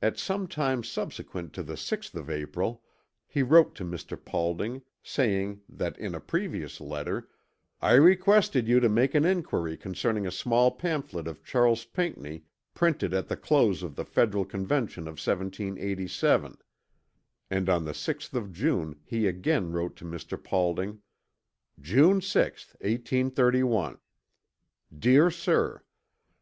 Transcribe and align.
At 0.00 0.16
some 0.16 0.48
time 0.48 0.82
subsequent 0.82 1.52
to 1.52 1.62
the 1.62 1.74
6th 1.74 2.14
of 2.14 2.30
April 2.30 2.82
he 3.26 3.42
wrote 3.42 3.74
to 3.74 3.84
Mr. 3.84 4.16
Paulding, 4.16 4.80
saying 5.02 5.60
that 5.68 5.98
in 5.98 6.14
a 6.14 6.18
previous 6.20 6.80
letter 6.80 7.28
"I 7.82 7.92
requested 7.92 8.66
you 8.66 8.80
to 8.80 8.88
make 8.88 9.14
an 9.14 9.26
inquiry 9.26 9.76
concerning 9.76 10.26
a 10.26 10.30
small 10.30 10.70
pamphlet 10.70 11.28
of 11.28 11.44
Charles 11.44 11.84
Pinckney 11.84 12.44
printed 12.72 13.12
at 13.12 13.28
the 13.28 13.36
close 13.36 13.82
of 13.82 13.96
the 13.96 14.04
Federal 14.06 14.46
Convention 14.46 15.02
of 15.02 15.16
1787;" 15.20 16.56
and 17.50 17.68
on 17.68 17.84
the 17.84 17.92
6th 17.92 18.32
of 18.32 18.52
June 18.54 18.98
he 19.04 19.26
again 19.26 19.72
wrote 19.72 19.94
to 19.96 20.06
Mr. 20.06 20.42
Paulding, 20.42 21.02
"June 21.78 22.20
6th, 22.20 22.72
1831. 22.80 23.98
"DEAR 24.98 25.30
SIR. 25.30 25.82